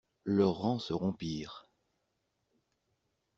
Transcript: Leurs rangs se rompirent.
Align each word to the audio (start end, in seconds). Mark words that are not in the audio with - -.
Leurs 0.23 0.53
rangs 0.55 0.79
se 0.79 0.93
rompirent. 0.93 1.69